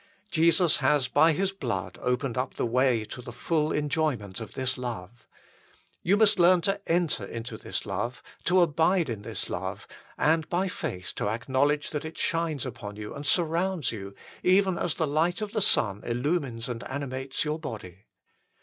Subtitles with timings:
[0.31, 4.75] Jesus has by His blood opened up the way to the full enjoyment of this
[4.75, 5.27] love.
[6.01, 9.85] You must learn to enter into this love, to abide in this love,
[10.17, 14.95] and by faith to acknowledge that it shines upon you and surrounds you, even as
[14.95, 18.05] the light of the sun illumines and animates your body.